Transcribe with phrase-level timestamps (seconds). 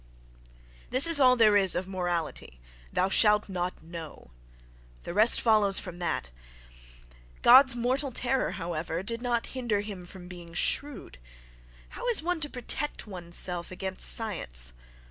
[0.89, 8.11] This is all there is of morality.—"Thou shall not know":—the rest follows from that.—God's mortal
[8.11, 11.19] terror, however, did not hinder him from being shrewd.
[11.89, 14.73] How is one to protect one's self against science?